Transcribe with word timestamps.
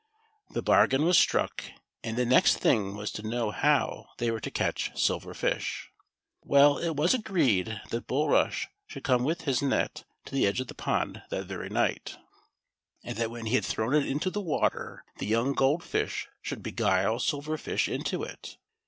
The 0.49 0.63
bargain 0.63 1.05
was 1.05 1.15
struck, 1.19 1.63
and 2.03 2.17
the 2.17 2.25
next 2.25 2.55
thing 2.57 2.95
was 2.95 3.11
to 3.11 3.21
know 3.21 3.51
how 3.51 4.07
they 4.17 4.31
were 4.31 4.39
to 4.39 4.49
catch 4.49 4.89
Silver 4.99 5.35
Fish. 5.35 5.91
Well, 6.41 6.79
it 6.79 6.95
was 6.95 7.13
agreed 7.13 7.79
that 7.91 8.07
Bulrush 8.07 8.65
should 8.87 9.03
come 9.03 9.23
with 9.23 9.41
his 9.43 9.61
net 9.61 9.93
to 9.93 10.01
§8 10.01 10.01
THE 10.01 10.01
SILVER 10.01 10.23
FISH. 10.23 10.31
the 10.41 10.47
edge 10.47 10.59
of 10.59 10.67
the 10.69 10.73
pond 10.73 11.21
that 11.29 11.45
very 11.45 11.69
night, 11.69 12.17
and 13.03 13.15
that 13.19 13.29
when 13.29 13.45
he 13.45 13.53
had 13.53 13.63
thrown 13.65 13.93
it 13.93 14.07
into 14.07 14.31
the 14.31 14.41
water, 14.41 15.05
the 15.19 15.27
young 15.27 15.53
Gold 15.53 15.83
Fish 15.83 16.27
should 16.41 16.63
beguile 16.63 17.19
Silver 17.19 17.55
Fish 17.55 17.87
into 17.87 18.23
it. 18.23 18.57